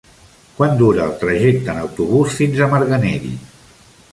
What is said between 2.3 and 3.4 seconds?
fins a Marganell?